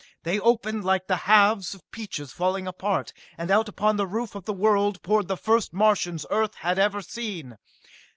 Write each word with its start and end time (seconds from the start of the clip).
They 0.23 0.39
opened 0.39 0.83
like 0.83 1.05
the 1.05 1.15
halves 1.29 1.75
of 1.75 1.91
peaches 1.91 2.31
falling 2.33 2.65
apart, 2.65 3.13
and 3.37 3.51
out 3.51 3.69
upon 3.69 3.97
the 3.97 4.07
roof 4.07 4.33
of 4.33 4.45
the 4.45 4.51
world 4.53 4.99
poured 5.03 5.27
the 5.27 5.37
first 5.37 5.73
Martians 5.73 6.25
Earth 6.31 6.55
had 6.55 6.79
ever 6.79 7.03
seen! 7.03 7.59